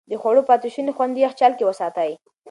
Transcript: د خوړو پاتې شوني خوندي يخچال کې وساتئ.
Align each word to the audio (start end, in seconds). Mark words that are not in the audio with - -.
د 0.09 0.11
خوړو 0.21 0.41
پاتې 0.49 0.67
شوني 0.73 0.91
خوندي 0.97 1.19
يخچال 1.25 1.53
کې 1.57 1.67
وساتئ. 1.69 2.11